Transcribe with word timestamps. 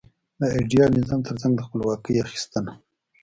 د 0.39 0.41
ایډیال 0.57 0.91
نظام 0.99 1.19
ترڅنګ 1.27 1.53
د 1.55 1.61
خپلواکۍ 1.67 2.15
اخیستنه. 2.25 2.71